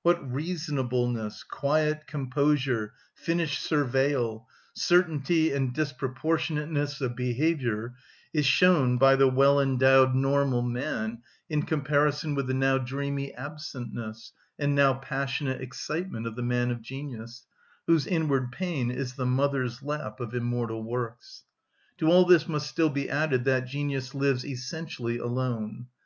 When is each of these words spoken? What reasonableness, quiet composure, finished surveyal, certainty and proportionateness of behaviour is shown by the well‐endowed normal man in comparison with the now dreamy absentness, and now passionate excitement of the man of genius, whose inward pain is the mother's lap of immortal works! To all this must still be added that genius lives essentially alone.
What 0.00 0.32
reasonableness, 0.32 1.42
quiet 1.42 2.06
composure, 2.06 2.94
finished 3.12 3.62
surveyal, 3.62 4.46
certainty 4.72 5.52
and 5.52 5.74
proportionateness 5.74 7.02
of 7.02 7.14
behaviour 7.14 7.94
is 8.32 8.46
shown 8.46 8.96
by 8.96 9.14
the 9.16 9.30
well‐endowed 9.30 10.14
normal 10.14 10.62
man 10.62 11.20
in 11.50 11.64
comparison 11.64 12.34
with 12.34 12.46
the 12.46 12.54
now 12.54 12.78
dreamy 12.78 13.34
absentness, 13.36 14.32
and 14.58 14.74
now 14.74 14.94
passionate 14.94 15.60
excitement 15.60 16.26
of 16.26 16.34
the 16.34 16.42
man 16.42 16.70
of 16.70 16.80
genius, 16.80 17.44
whose 17.86 18.06
inward 18.06 18.50
pain 18.50 18.90
is 18.90 19.16
the 19.16 19.26
mother's 19.26 19.82
lap 19.82 20.18
of 20.18 20.34
immortal 20.34 20.82
works! 20.82 21.44
To 21.98 22.06
all 22.10 22.24
this 22.24 22.48
must 22.48 22.70
still 22.70 22.88
be 22.88 23.10
added 23.10 23.44
that 23.44 23.66
genius 23.66 24.14
lives 24.14 24.46
essentially 24.46 25.18
alone. 25.18 25.88